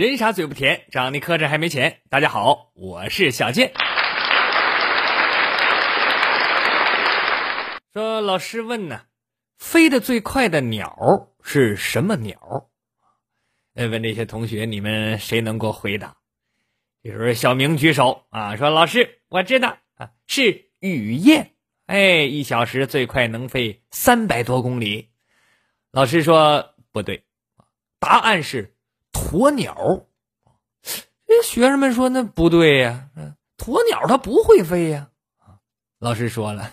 [0.00, 2.00] 人傻嘴不甜，长得磕碜还没钱。
[2.08, 3.70] 大家好，我是小健。
[7.92, 9.02] 说老师问呢，
[9.58, 12.70] 飞得最快的鸟是什么鸟？
[13.74, 16.16] 呃，问这些同学，你们谁能够回答？
[17.02, 21.56] 这时候小明举手啊，说老师，我知道啊，是雨燕。
[21.84, 25.10] 哎，一小时最快能飞三百多公里。
[25.90, 27.26] 老师说不对，
[27.98, 28.74] 答案是。
[29.20, 30.06] 鸵鸟，
[31.26, 33.08] 这学生们说那不对呀，
[33.58, 35.08] 鸵鸟它不会飞呀。
[35.98, 36.70] 老师说了，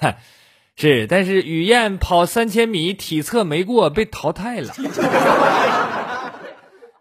[0.77, 4.73] 是，但是雨燕跑三千米体测没过，被淘汰了。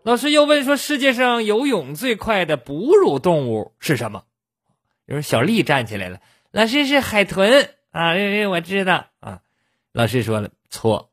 [0.02, 4.24] 老师又问说，世界上游泳最快的哺乳动物是什么？
[5.06, 9.41] 有小丽站起来了，老师是海豚啊，因为我知道啊。
[9.92, 11.11] 老师说了，错，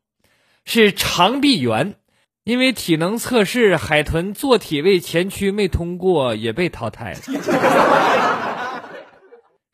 [0.65, 1.95] 是长臂猿。
[2.43, 7.19] 因为体能测试，海豚坐体位前屈没通过，也被淘汰了。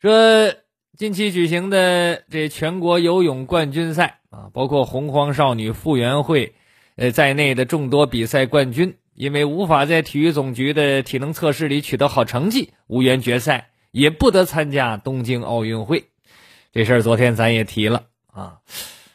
[0.00, 0.54] 说
[0.96, 6.54] 近期举行的这全国游泳冠军赛啊，包括洪荒少女傅园慧
[6.94, 16.04] 呃在内的众多比赛冠军，因为无法在体育总局的体能测试里取得好成绩，无缘决赛，也不得参加东京奥运会。
[16.72, 18.58] 这事儿昨天咱也提了啊，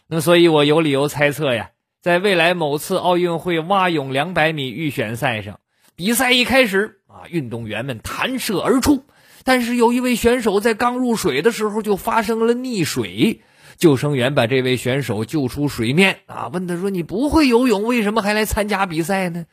[0.07, 1.69] 那所以我有理由猜测呀。
[2.05, 5.59] 在未来某次奥运会蛙泳两百米预选赛上，
[5.95, 9.05] 比赛一开始啊，运动员们弹射而出，
[9.43, 13.41] 但是有一位选手在刚入水的时候就发生了溺水，
[13.77, 19.45] 救生员把这位选手救出水面啊，问他说：“你不会游泳，为什么还来参加比赛呢？”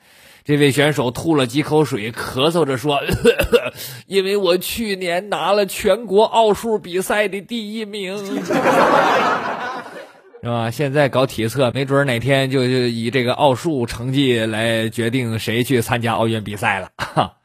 [0.44, 3.00] 这位选手吐了几口水，咳嗽着说
[4.06, 8.22] ：“因为我去年拿了全国奥数比赛的第一名。”
[10.42, 10.72] 是吧？
[10.72, 16.90] 现在搞体测，没准哪天就就以这个奥数成绩来决定谁去参加奥运比赛了。
[16.96, 17.36] 哈，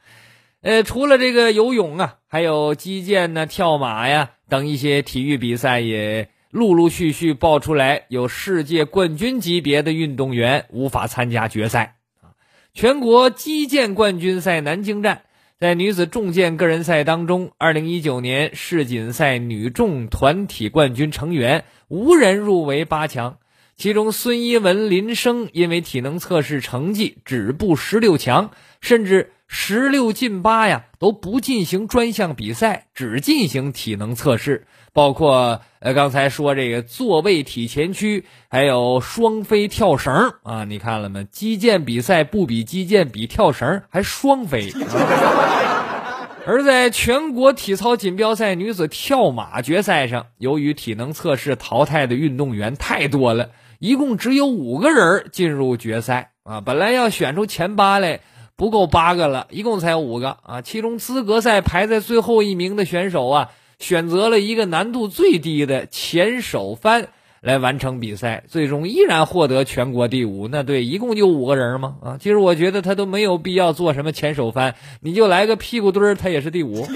[0.62, 11.98] 呃，除了这个游泳啊，还有击剑呢、跳马呀等一些体育比赛，也陆陆续续爆出来有世界冠军级别的运动员无法参加决赛。
[12.20, 12.34] 啊，
[12.74, 15.22] 全国击剑冠军赛南京站。
[15.60, 23.38] 在女子重剑个人赛当中，二零一九年世锦赛女重团体冠军成员无人入围八强，
[23.74, 34.66] 其中孙一文、林生因为体能测试成绩止步十六强，甚至十六进八呀都不进行专项比赛，只进行体能测试。
[34.92, 41.24] 包括呃刚才说这个坐位体前屈，还有双飞跳绳啊，你看了吗？
[41.30, 44.72] 击剑比赛不比击剑，比跳绳还双飞。
[46.46, 56.60] 而在全国体操锦标赛女子跳马决赛上，由于体能测试淘汰的运动员太多了，一共只有五个人进入决赛啊。
[56.60, 58.20] 本来要选出前八来，
[58.58, 60.60] 不够八个了，一共才五个啊。
[60.60, 63.50] 其中资格赛排在最后一名的选手啊。
[63.78, 67.10] 选择了一个难度最低的前手翻
[67.40, 70.48] 来完成比赛，最终依然获得全国第五。
[70.48, 71.94] 那对，一共就五个人吗？
[72.02, 76.88] 啊，其实我觉得他都没有必要做什么前手翻，你就来个屁股墩儿，他也是第五。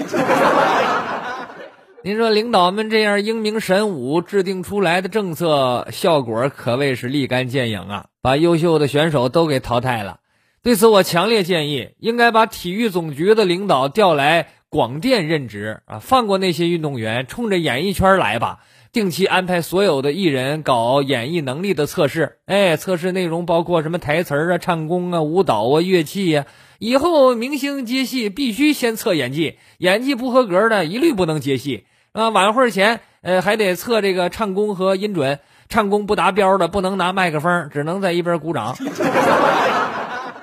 [2.03, 10.17] 您说领导们这样英明神武制定出来的政策，效果可谓是立竿见影啊，把优秀的选手都给淘汰了。
[10.63, 14.47] 对此，我强烈建议，应该把体育总局的领导调来。
[14.69, 18.57] 广电任职啊，放过那些运动员，冲着演艺圈来吧！
[18.91, 26.47] 定期安排所有的艺人搞演绎能力的测试，哎，测试内容包括什么台词啊、唱功啊、舞蹈啊、乐器呀。
[26.79, 32.29] 以后明星接戏必须先测演技，演技不合格的一律不能接戏啊。
[32.29, 35.37] 晚会前，呃，还得测这个唱功和音准，
[35.69, 38.75] 唱功不达标的不能拿麦克风，只能在一边鼓掌。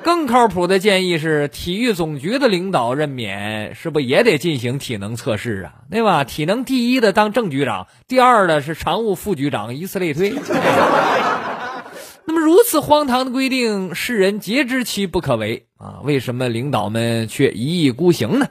[0.02, 5.74] 更靠谱的建议是，体育总局的领导任免是不也得进行体能测试啊？
[5.90, 6.24] 对吧？
[6.24, 10.32] 体能第一的当正局长，第二的是常务副局长，以此类推。
[12.26, 16.00] 那么如此荒唐的规定，世人皆知其不可为啊！
[16.02, 18.48] 为什么领导们却一意孤行呢？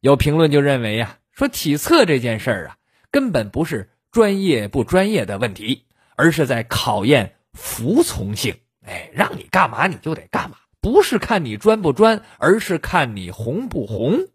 [0.00, 2.76] 有评论就认为呀，说体测这件事儿啊，
[3.10, 5.84] 根本不是专业不专业的问题，
[6.14, 8.54] 而是在考验服从性。
[8.84, 10.56] 哎，让你干嘛你就得干嘛，
[10.86, 14.28] 不是看你专不专，而是看你红不红。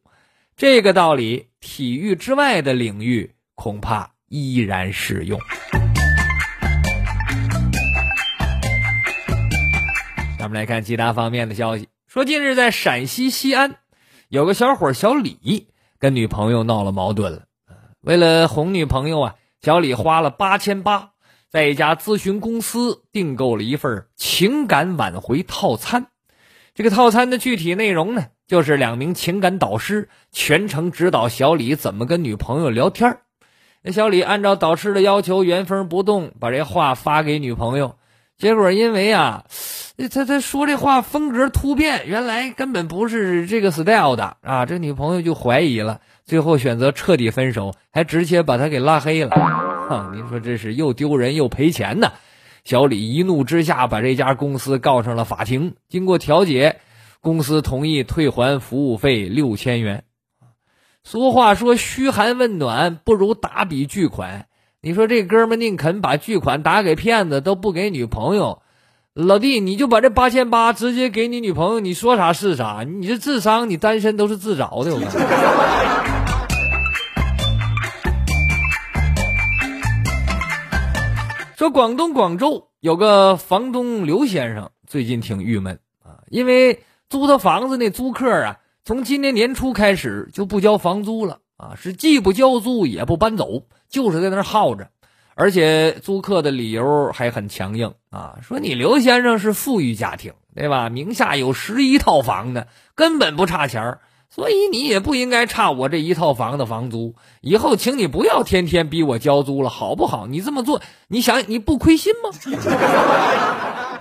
[0.58, 5.40] 这个道理，体育之外的领域恐怕依然适用。
[10.38, 11.88] 咱们来看其他方面的消息。
[12.06, 13.78] 说近日在陕西西安，
[14.28, 15.70] 有个小伙小李
[16.00, 17.44] 跟女朋友闹了矛盾了。
[18.02, 21.12] 为了哄女朋友啊，小李花了八千八，
[21.50, 26.08] 在一家咨询公司订购了一份情感挽回套餐。
[26.74, 33.18] 这个套餐的具体内容呢，就是两名情感导师全程指导小李怎么跟女朋友聊天
[33.84, 37.96] 那小李按照导师的要求原封不动把这话发给女朋友，
[38.38, 39.46] 结果因为啊。
[40.12, 44.66] 他他说这话风格突变，原来根本不是这个 style 的啊！
[44.66, 49.30] 这女朋友就怀疑了，最后选择彻底分手，还直接把他给拉黑了。
[49.90, 52.14] 哼，您说这是又丢人又赔钱呢！
[52.64, 55.76] 小李一怒之下把这家公司告上了法庭。
[55.90, 56.78] 经过调解，
[57.22, 60.04] 公司同意退还服务费六千元。
[61.04, 64.46] 俗话说，嘘寒问暖不如打笔巨款。
[64.82, 68.62] 你说这哥们宁肯把巨款打给骗子，都不给女朋友。
[69.14, 72.86] 老弟，你就把这八千八直接给你女朋友，你说啥是啥。
[72.88, 74.96] 你这智商，你单身都是自找的。
[74.96, 76.21] 我
[81.62, 94.90] 说广东广州有个房东刘先生，最近挺郁闷啊，因为租他房子那租客啊，从今年年初开始就不交房租了啊，是既不交租也不搬走，就是在那耗着。
[95.36, 100.90] 而且租客的理由还很强硬啊，说你刘先生是富裕家庭，对吧？
[100.90, 102.66] 名下有十一套房呢，
[102.96, 104.00] 根本不差钱
[104.34, 107.16] 所以你也不应该差我这一套房的房租。
[107.42, 110.26] 以后请你不要天天逼我交租了，好不好？
[110.26, 112.30] 你这么做，你想你不亏心吗？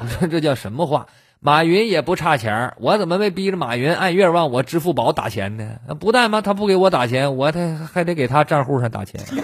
[0.00, 1.06] 你 说这叫什么话？
[1.40, 5.78] 马云也不差钱我怎么没逼着马云按月往我支付宝打钱呢？
[5.98, 6.40] 不但嘛？
[6.42, 9.20] 他不给我打钱，我他还得给他账户上打钱。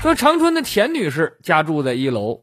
[0.00, 2.40] 说长春的田女士家住在一楼，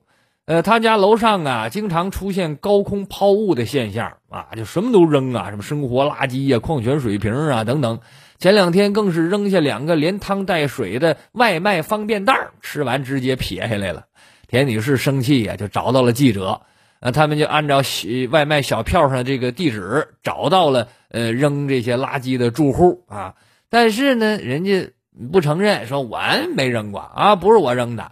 [0.50, 8.00] 呃，他家楼上啊，经常出现高空抛物的现象啊，就什么都扔啊，什么生活垃圾呀、矿泉水瓶啊等等。
[8.40, 14.06] 前两天更是扔下两个连汤带水的外卖方便袋，吃完直接撇下来了。
[14.48, 16.62] 田女士生气呀，就找到了记者，
[17.00, 17.84] 啊，他们就按照
[18.32, 23.36] 外卖小票上这个地址找到了呃扔这些垃圾的住户啊，
[23.70, 24.90] 但是呢，人家。
[25.34, 26.18] 不承认，说我
[26.56, 28.10] 没扔过啊，不是我扔的，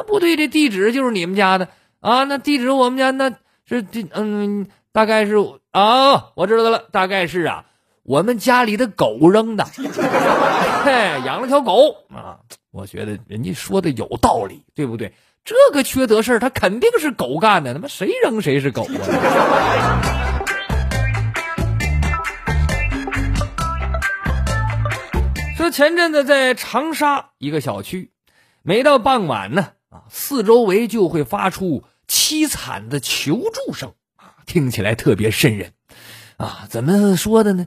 [0.00, 1.68] 那不对，这地址就是你们家的
[2.00, 3.34] 啊，那地址我们家那
[3.66, 5.34] 是这嗯，大概是
[5.72, 7.66] 啊，我知道了，大概是啊，
[8.02, 9.64] 我们家里的狗扔的，
[10.84, 12.38] 嘿，养了条狗啊，
[12.70, 15.12] 我觉得人家说的有道理，对不对？
[15.44, 19.04] 这个缺德事儿，他肯定是狗干的，他妈谁扔谁是狗啊？
[25.58, 28.12] 说前阵子在长沙一个小区，
[28.62, 35.72] 每到傍晚呢，啊，四周围就会发出凄惨的求助声，啊，听起来特别瘆人，
[36.36, 37.66] 啊，怎么说的呢？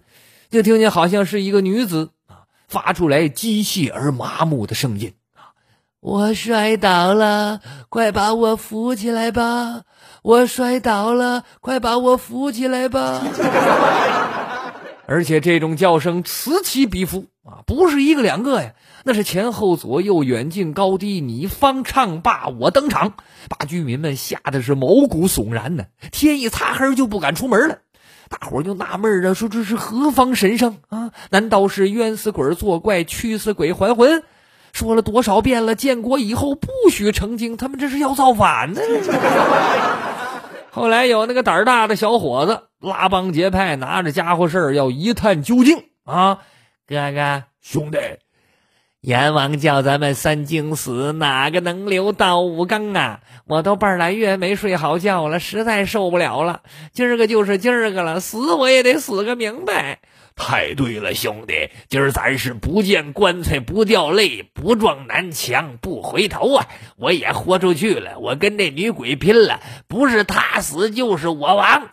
[0.49, 5.51] 就听见好像是一个女子啊，发出来机械而麻木的声音，啊，
[5.99, 7.59] 我摔倒了，
[7.89, 9.83] 快把我扶起来吧！
[10.21, 13.21] 我摔倒了，快把我扶起来吧！
[15.05, 18.71] 而且这种叫声此起彼伏啊，不是一个两个呀，
[19.03, 23.15] 那是前后左右、远近高低，你方唱罢我登场，
[23.49, 25.83] 把居民们吓得是毛骨悚然呢。
[26.11, 27.79] 天一擦黑就不敢出门了，
[28.29, 31.11] 大伙就纳闷啊，说这是何方神圣啊？
[31.31, 34.23] 难道是冤死鬼作怪、驱死鬼还魂？
[34.71, 38.81] 说了多少遍了，建国以后不许成精，他们这是要造反呢？
[40.71, 46.39] 后来有那个胆儿大的小伙子拉帮结派，拿着家伙事儿要一探究竟啊！
[46.85, 47.97] 哥哥兄弟，
[48.99, 53.21] 阎王叫咱们三更死，哪个能留到五更啊？
[53.47, 56.61] 我都半来月没睡好觉了，实在受不了了。
[56.91, 59.99] 今儿个就是今儿个了，死我也得死个明白。
[60.35, 66.67] 太对了，兄弟，今儿咱是不见棺材不掉泪，不撞南墙不回头啊！
[66.97, 71.91] 我也豁出去了，我跟这女鬼拼了，不是她死就是我亡。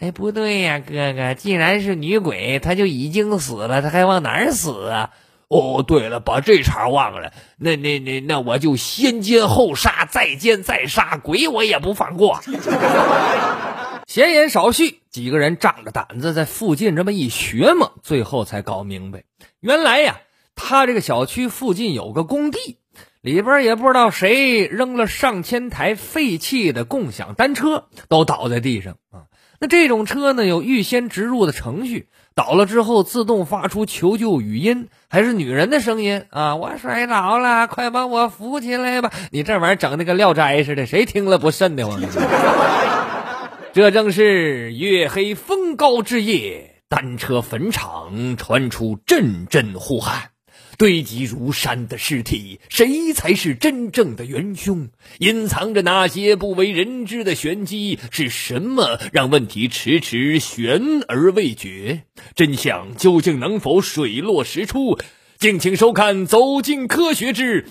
[0.00, 5.10] 哎，不对呀，哥哥，既然是女鬼，她就已经死了，她还往哪儿死啊？
[5.48, 12.40] 哦，对了，把这茬忘了，那那那那我就先奸后杀，再奸再杀，鬼我也不放过。
[14.06, 19.24] 闲言少叙，几个人仗着胆子在附近这么一学嘛，最后才搞明白，
[19.60, 20.20] 原来呀，
[20.54, 22.78] 他这个小区附近有个工地，
[23.20, 29.29] 里边也不知道谁扔了上千台废弃的共享单车，都倒在地上啊。
[29.62, 36.56] 那这种车呢，有预先植入的程序，倒了之后自动发出求救语音，还是女人的声音啊！
[36.56, 39.12] 我摔倒了，快把我扶起来吧！
[39.30, 42.00] 你这玩意儿整的跟聊斋似的，谁听了不瘆得慌？
[43.74, 50.30] 这正是月黑风高之夜，单车坟场传出阵阵呼喊，
[50.80, 54.88] 堆积如山的尸体，谁才是真正的元凶？
[55.18, 62.04] 隐藏着那些不为人知的玄机，是什么让问题迟迟悬而未决？
[62.34, 64.98] 真相究竟能否水落石出？
[65.38, 67.66] 敬请收看《走进科学之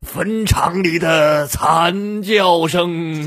[0.00, 3.26] 坟场里的惨叫声》。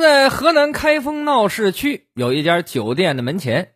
[0.00, 3.72] 在河南开封闹市区有一家酒店的门前，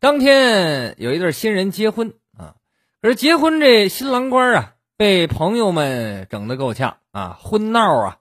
[0.00, 2.54] 当天有一对新人结婚啊，
[3.00, 8.16] 而结婚这新郎官啊，被朋友们整得够呛啊，婚闹啊，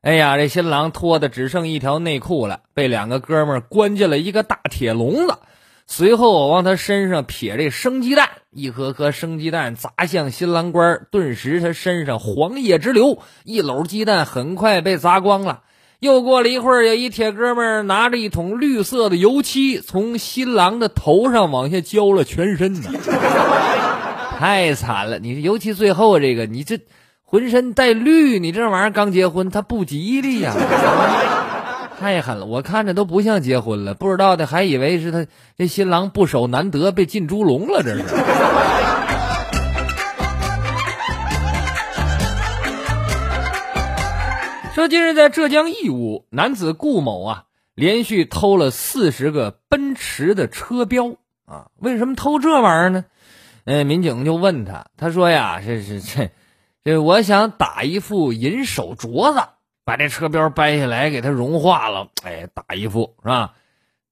[0.00, 5.38] 哎呀，这新郎脱的只剩一条内裤了，被两个哥们关进了一个大铁笼子，
[5.86, 15.62] 随后往他身上撇这生鸡蛋，一颗颗生鸡蛋砸向新郎官，顿时他身上黄液直流，一篓鸡蛋很快被砸光了。
[16.00, 22.90] 又过了一会儿，有一铁哥们拿着一桶绿色的油漆，从新郎的头上往下浇了全身呢，
[24.38, 25.18] 太惨了！
[25.18, 26.78] 你尤其最后这个，你这
[27.24, 30.54] 浑身带绿，你这玩意儿刚结婚，他不吉利呀，
[31.98, 32.44] 太狠了！
[32.44, 38.04] 我看着都不像结婚了，不知道的还以为是他这新郎不守难得被进猪笼了，这是。
[44.74, 47.44] 说近日在浙江义乌，男子顾某啊，
[47.76, 51.14] 连续偷了四十个奔驰的车标
[51.46, 53.04] 啊，为什么偷这玩意儿呢？
[53.66, 56.32] 呃，民警就问他，他说呀，这是这
[56.82, 59.46] 这，我想打一副银手镯子，
[59.84, 63.54] 把这车标掰下来给它融化了，哎，打一副是吧？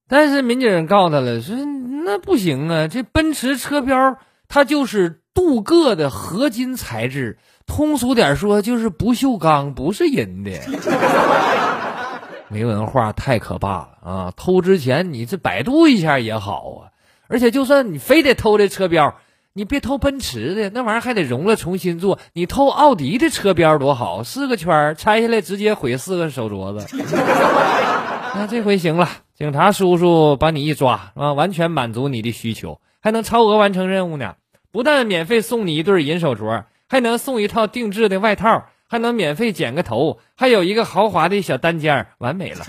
[0.07, 1.57] 但是民警告诉他了，说
[2.05, 4.17] 那不行啊，这奔驰车标
[4.47, 7.37] 它就是镀铬的合金材质。
[7.65, 10.51] 通俗点说，就是不锈钢，不是银的。
[12.49, 14.33] 没文化太可怕了啊！
[14.35, 16.93] 偷之前你这百度一下也好啊。
[17.27, 19.15] 而且就算你非得偷这车标，
[19.53, 22.19] 你别偷奔驰的，那玩意儿还得融了重新做。
[22.33, 26.85] 你偷奥迪的车标多好，四个圈拆下来直接毁四个手镯子。
[28.35, 34.35] 那这回行了，警察叔叔把你一抓啊，完全满足你的需求，还能超额完成任务呢。
[34.71, 36.65] 不但免费送你一对银手镯。
[36.93, 42.63] 还能送一套定制的外套，还能免费剪个头，还有一个豪华的小单间，完美了。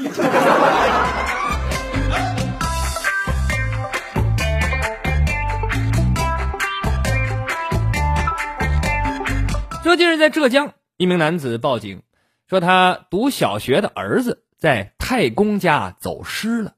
[9.85, 12.03] 这近日在浙江，一名男子报警
[12.49, 16.73] 说，他读小学的儿子在太公家走失了，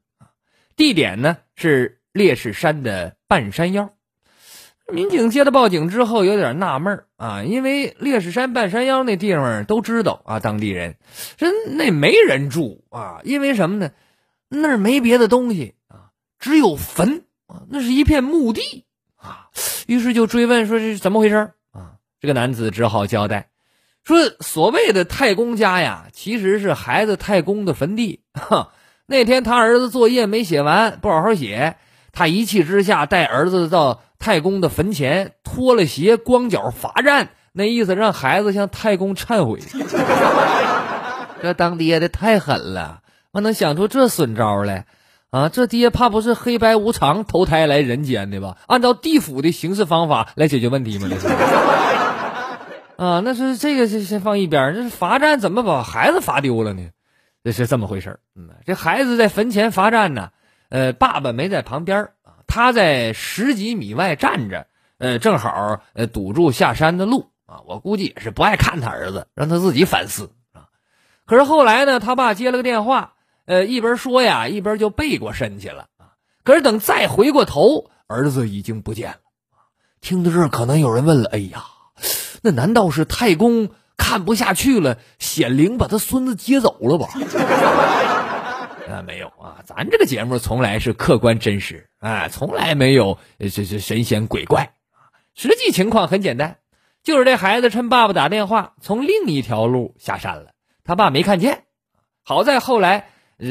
[0.75, 3.96] 地点呢是烈士山的半山腰。
[4.93, 10.97] 民警接到报警之后，有点纳闷啊，因为烈士山半山腰那地方都知道啊，当地人
[11.37, 13.90] 真那没人住啊，因为什么呢？
[14.49, 18.85] 那儿没别的东西啊，只有坟啊，那是一片墓地
[19.16, 19.49] 啊。
[19.88, 21.35] 于是就追问说这是怎么回事
[21.73, 21.99] 啊？
[22.21, 23.49] 这个男子只好交代
[24.05, 28.21] 说，所谓的太公家呀，其实是孩子太公的坟地。
[28.35, 28.71] 哈，
[29.07, 31.76] 那天他儿子作业没写完，不好好写，
[32.12, 34.05] 他一气之下带儿子到。
[34.18, 39.61] 太公的坟前脱了鞋，光脚罚站，那意思让孩子向太公忏悔。
[41.42, 43.00] 这当爹的太狠了，
[43.32, 44.87] 我能想出这损招来
[45.30, 45.49] 啊！
[45.50, 48.56] 这爹怕不是黑白无常投胎来人间的吧？
[48.66, 51.08] 按照地府的行事方法来解决问题吗？
[51.11, 51.28] 这是
[52.96, 56.88] 啊，那是这个先先放一边，这是罚站怎么把孩子罚丢了呢？
[57.44, 60.30] 这是这么回事嗯，这孩子在坟前罚站呢，
[60.70, 62.08] 呃，爸爸没在旁边
[62.56, 67.60] 他在十几米外站着，呃，正好呃堵住下山的路啊。
[67.66, 70.72] 我估计也是不爱看他儿子，让他自己反思啊。
[71.26, 73.12] 可是后来呢，他爸接了个电话，
[73.44, 76.16] 呃，一边说呀，一边就背过身去了啊。
[76.44, 79.18] 可是等再回过头，儿子已经不见了。
[80.00, 81.62] 听到这儿，可能有人问了：哎呀，
[82.40, 87.08] 那难道是太公看不下去了，显灵把他孙子接走了吧？
[88.88, 95.11] 啊，没有啊，咱这个节目从来是客观真实，啊，从来没有这这神仙鬼怪啊。
[95.35, 96.59] 实际情况很简单，
[97.02, 100.52] 就是这孩子趁爸爸打电话，从另一条路下山了，
[100.85, 101.64] 他爸没看见。
[102.23, 103.47] 好在后来，呃，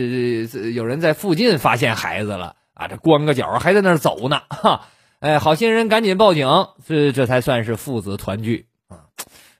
[0.74, 4.88] 有人在附近发现孩子了啊，这光个脚还在那儿走呢，哈，
[5.20, 6.48] 哎，好心人赶紧报警，
[6.88, 9.08] 这这才算是父子团聚啊。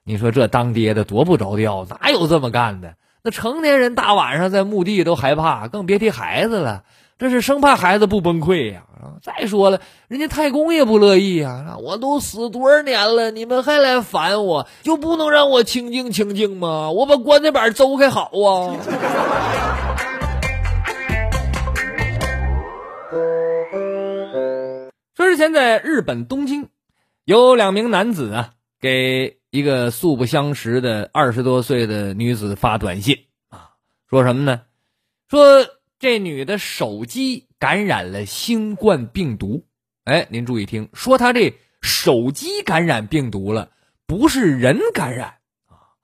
[0.04, 2.96] 你说这当爹的多不着调，哪有这么干的？
[3.26, 6.84] 那成年人大晚上在墓地都害怕，更别提孩子了。
[7.18, 8.84] 这是生怕孩子不崩溃呀！
[9.20, 11.76] 再说了，人家太公也不乐意呀！
[11.82, 16.92] 我都死多少年了，你们还来烦我，就不能让我清静清静吗？
[16.92, 18.76] 我把棺材板走开好啊！
[25.16, 26.68] 说之前在日本东京，
[27.24, 29.38] 有两名男子啊，给。
[29.56, 33.70] 一个素不相识的二十多岁的女子发短信啊，
[34.10, 34.60] 说什么呢？
[35.30, 35.66] 说
[35.98, 39.64] 这女的手机感染了新冠病毒。
[40.04, 43.70] 哎，您注意听，说她这手机感染病毒了，
[44.06, 45.36] 不是人感染
[45.68, 45.96] 啊。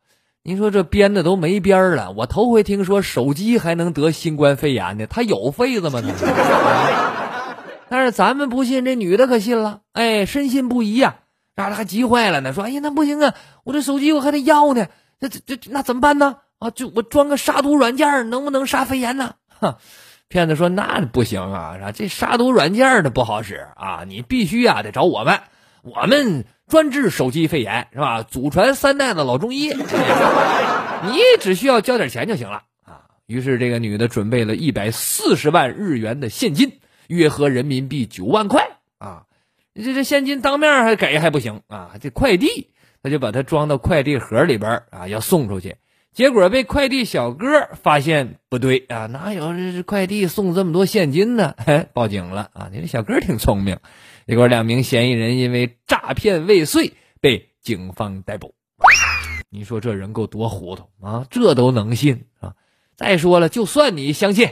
[0.42, 2.10] 您说这编的都没边了。
[2.12, 6.00] 我头回听说手机还能得新冠肺炎呢，她有肺子吗？
[7.90, 9.82] 但是咱们不信，这女的可信了。
[9.92, 11.16] 哎，深信不疑呀。
[11.62, 14.88] 让他还急坏了呢，说：“哎呀，那不行啊，我这手机我还得要呢，
[15.20, 16.36] 这这这那怎么办呢？
[16.58, 19.76] 啊，就我装个杀毒软件，能不能杀肺炎呢？”哼，
[20.28, 25.40] 骗子说：“那不行啊，这杀毒软件的不好使啊，你必须啊得找我们，
[25.82, 28.22] 我们专治手机肺炎，是吧？
[28.22, 29.68] 祖传三代的老中医，
[31.04, 39.24] 你只需要交点钱就行了啊。”于是这个女的准备了一百四十万日元的现金，约合人民币九万块啊。
[39.74, 41.92] 这这现金当面还给还不行啊！
[42.00, 42.68] 这快递
[43.02, 45.76] 他就把它装到快递盒里边啊，要送出去。
[46.12, 51.54] 结果被快递小哥发现不对啊，哪有这快递送这么多现金呢？
[51.94, 52.68] 报警了啊！
[52.70, 53.78] 你这小哥挺聪明。
[54.26, 58.54] 结果两名嫌疑人因为诈骗未遂被警方逮捕。
[59.48, 61.26] 你说这人够多糊涂啊？
[61.30, 62.54] 这都能信啊？
[62.94, 64.50] 再说了，就算你相信。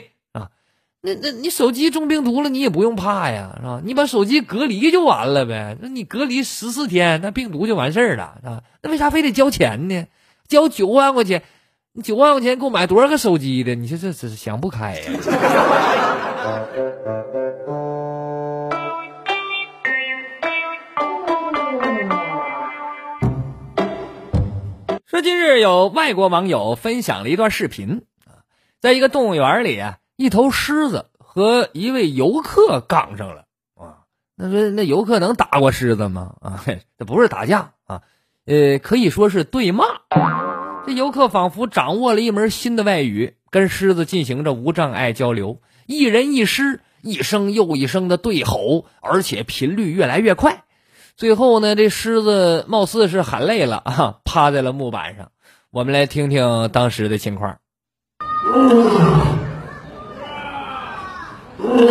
[1.02, 3.81] 那那你手机中病毒了，你也不用怕呀，是吧？
[3.83, 5.79] 你把手机隔离就完了呗。
[5.81, 8.62] 那你隔离十四天，那病毒就完事儿了，是吧？
[8.83, 10.05] 那为啥非得交钱呢？
[10.46, 11.42] 交九万块钱，
[11.94, 13.75] 你九万块钱够买多少个手机的？
[13.75, 15.05] 你说这这想不开呀。
[25.07, 28.44] 说今日有外国网友分享了一段视频啊，
[28.83, 29.96] 在一个动物园里啊。
[30.20, 34.04] 一头狮子和一位游客杠上了啊！
[34.37, 36.35] 那说那游客能打过狮子吗？
[36.42, 36.62] 啊，
[36.98, 38.02] 这不是打架啊，
[38.44, 39.87] 呃，可以说是对骂。
[40.85, 45.62] 这游客仿佛掌握了一门新的外语，跟狮子进行着无障碍交流。
[45.87, 50.64] 一人一狮，一声又一声的对吼，而且频率越来越快。
[51.16, 55.33] 最后呢，这狮子貌似是喊累了啊，趴在了木板上。
[55.70, 57.56] 我们来听听当时的情况。
[61.81, 61.87] 可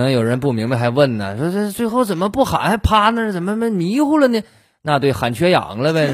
[0.00, 4.42] 可能有人不明白，还问呢，说这最后怎么不喊，还趴那儿，怎么么迷糊了呢？
[4.80, 6.08] 那对，喊缺氧了呗。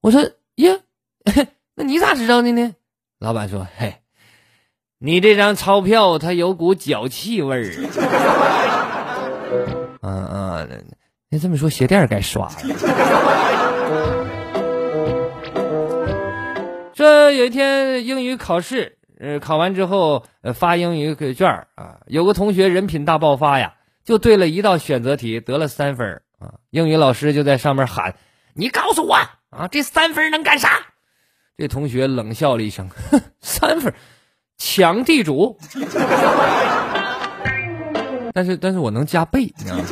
[0.00, 0.22] 我说
[0.56, 0.72] ：“呀，
[1.74, 2.74] 那你咋知道的呢？”
[3.20, 3.96] 老板说：“嘿，
[4.96, 7.70] 你这张钞票它有股脚气味儿。
[10.00, 10.86] 嗯嗯，
[11.28, 13.65] 那这么说鞋垫该刷了。
[16.96, 28.14] 这有一天英语考试，呃，考完之后呃发英语卷儿啊，有个同学人品大爆发呀，就对了一道选择题得了三分啊，英语老师就在上面喊
[28.56, 29.14] ：“你告诉我
[29.50, 30.86] 啊，这三分能干啥？”
[31.58, 33.92] 这同学冷笑了一声：“哼，三分，
[34.56, 35.58] 抢地主。
[38.32, 39.84] ”但是，但是我能加倍，你知道吗？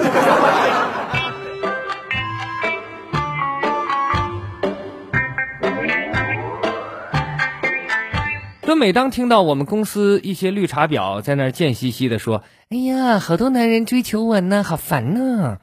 [8.65, 15.59] 说每当听到我们公司一些绿茶婊在那儿贱兮兮的说：“哎呀，好多男人追求我呢，好烦呢。”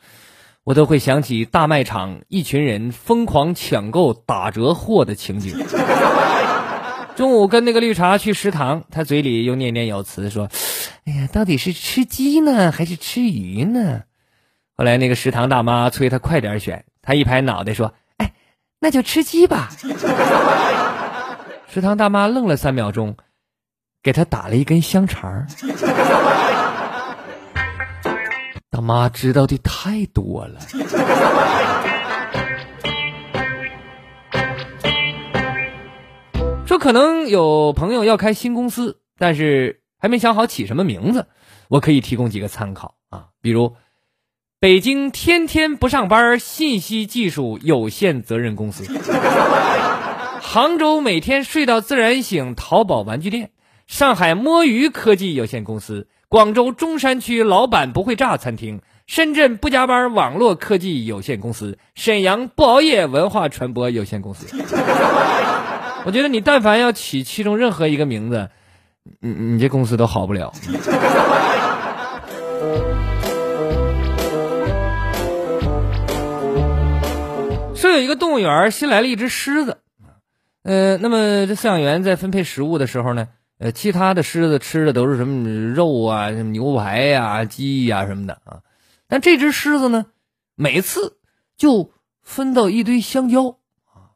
[0.63, 5.57] 我都会想起大卖场一群人疯狂抢购打折货的情景。
[7.17, 10.47] 中午跟那个绿茶去食堂，他嘴里又念念有词说
[11.05, 14.01] ：“哎呀，到底是吃鸡呢，还是吃鱼呢？”
[14.77, 18.33] 后来那个食堂大妈催他快点选，他一拍脑袋说：“哎，
[18.79, 19.71] 那就吃鸡吧。”
[21.73, 23.15] 食堂大妈愣了三秒钟，
[24.03, 25.47] 给他打了一根香肠。
[28.69, 30.59] 大妈知道的太多了。
[36.65, 41.27] 说可能有朋友要开新公司，但是还没想好起什么名字，
[41.69, 43.77] 我可以提供几个参考啊，比如
[44.59, 48.83] 北京天天不上班信息技术有限责任公司。
[50.53, 53.51] 杭州每天睡到自然醒，淘宝玩具店；
[53.87, 64.45] 上海摸鱼科技有限公司；广州中山区老板不会炸餐厅；深圳不加班网络科技有限公司；沈阳不熬夜文化传播有限公司。
[66.03, 68.49] 我觉得你但凡要起其中任何一个名字，
[69.21, 70.51] 你你这公司都好不了。
[77.73, 79.77] 说有一个动物园新来了一只狮子。
[80.63, 88.59] 呃，那么这饲养员在分配食物的时候呢，呃，其他的狮子吃的都是什么肉啊，什么牛排呀、鸡呀什么的啊，
[89.07, 90.05] 但这只狮子呢，
[90.55, 91.17] 每次
[91.57, 94.13] 就分到一堆香蕉啊。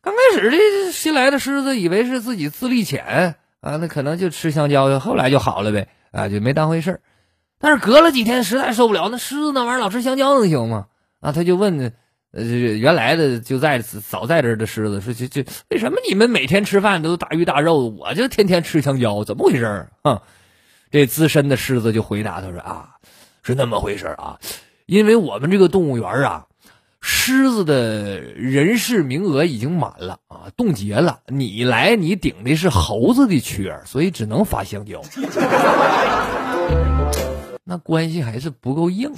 [0.00, 7.00] 刚开始这新来的狮子以为是自己自力浅啊，那可能就吃香蕉，后来就好了呗啊，就没当回事
[7.60, 10.86] 但是隔了几天，实在受不了，那狮子那玩意儿老吃香蕉能行吗？
[11.20, 11.94] 啊，他就问。
[12.36, 20.20] 呃，原来的就在早在这的狮子说：“这这为什么你们每天吃饭都大鱼大肉，我就天天吃香蕉，怎么回事儿？”啊，
[20.90, 22.88] 这资深的狮子就回答他说：“啊，
[23.44, 24.40] 是那么回事啊，
[24.86, 26.46] 因为我们这个动物园啊，
[27.00, 31.20] 狮子的人事名额已经满了啊，冻结了。
[31.28, 35.00] 你来，你顶的是猴子的缺，所以只能发香蕉。
[37.62, 39.12] 那关系还是不够硬。”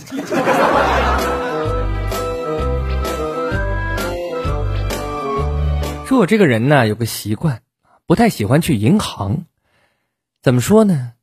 [6.06, 7.62] 说我这个人呢，有个习惯，
[8.06, 9.46] 不太喜欢去银行。
[10.40, 11.14] 怎么说呢？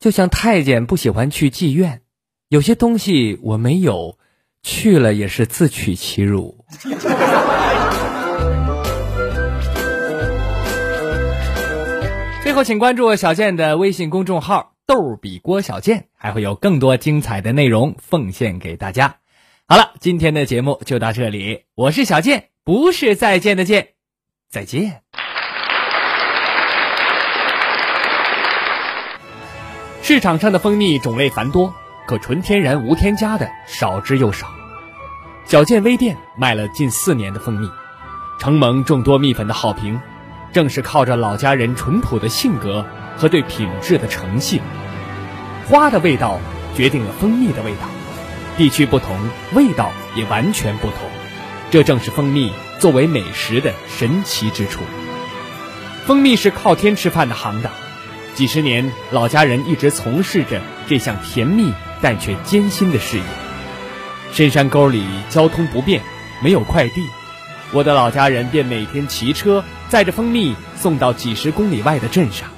[0.00, 2.02] 就像太监不喜欢去妓院，
[2.48, 4.18] 有些东西我没有，
[4.60, 6.64] 去了也是自取其辱。
[12.42, 19.18] 最后，请关注小健的微信公众号“逗比郭小健”，还会有更多精彩的内容奉献给大家。
[19.68, 23.93] 好了，今天的节目就到这里，我是小健，不是再见的见。
[24.54, 25.02] 再见。
[30.00, 31.74] 市场上的蜂蜜种类繁多，
[32.06, 34.46] 可纯天然无添加的少之又少。
[35.44, 37.68] 小健微店卖了近四年的蜂蜜，
[38.38, 40.00] 承蒙众多蜜粉的好评，
[40.52, 42.86] 正是靠着老家人淳朴的性格
[43.16, 44.62] 和对品质的诚信。
[45.68, 46.38] 花的味道
[46.76, 47.88] 决定了蜂蜜的味道，
[48.56, 49.18] 地区不同，
[49.52, 50.98] 味道也完全不同。
[51.72, 52.52] 这正是蜂蜜。
[52.84, 54.82] 作为美食的神奇之处，
[56.04, 57.72] 蜂蜜是靠天吃饭的行当，
[58.34, 63.22] 几十年老家人一直从事着这项甜蜜但却艰辛的事业。
[64.34, 66.02] 深山沟里交通不便，
[66.42, 67.06] 没有快递，
[67.72, 72.50] 我的老家人便每天骑车载着蜂蜜送到几十公里外的镇上。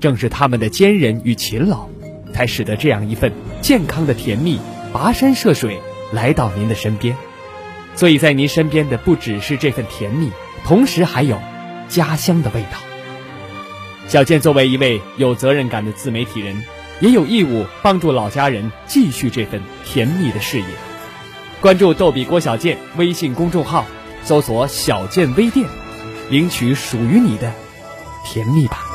[0.00, 1.86] 正是他们的坚韧与勤劳，
[2.32, 4.58] 才使得这样一份健康的甜蜜
[4.90, 5.78] 跋山涉水
[6.14, 7.14] 来到您的身边。
[7.98, 10.30] 所以在您身边的不只是这份甜蜜，
[10.64, 11.36] 同时还有
[11.88, 12.78] 家乡的味道。
[14.06, 16.62] 小健作为一位有责任感的自媒体人，
[17.00, 20.66] 也有义务帮助老家人继续这份甜蜜的事业。
[21.60, 23.84] 关注“逗比郭小健”微信公众号，
[24.22, 25.68] 搜索“小健微店”，
[26.30, 27.52] 领取属于你的
[28.24, 28.87] 甜蜜吧。